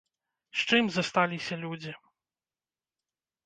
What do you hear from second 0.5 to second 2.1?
З чым засталіся людзі?